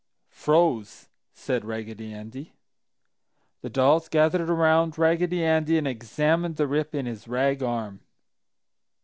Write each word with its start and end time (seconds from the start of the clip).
"Froze!" 0.31 1.09
said 1.31 1.63
Raggedy 1.63 2.11
Andy. 2.11 2.55
The 3.61 3.69
dolls 3.69 4.09
gathered 4.09 4.49
around 4.49 4.97
Raggedy 4.97 5.43
Andy 5.45 5.77
and 5.77 5.87
examined 5.87 6.55
the 6.55 6.65
rip 6.67 6.95
in 6.95 7.05
his 7.05 7.27
rag 7.27 7.61
arm. 7.61 7.99